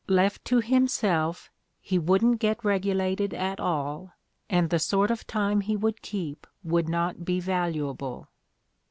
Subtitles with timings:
[0.07, 4.11] Left to himself, he wouldn't get regulated at all,
[4.49, 8.27] and the sort of time he would keep would not be valuable."